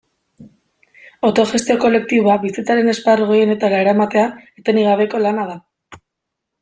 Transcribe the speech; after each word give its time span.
Autogestio 1.27 1.75
kolektiboa 1.83 2.37
bizitzaren 2.45 2.89
esparru 2.95 3.27
gehienetara 3.33 3.83
eramatea 3.85 4.25
etenik 4.63 4.89
gabeko 4.93 5.23
lana 5.27 5.47
da. 5.53 5.61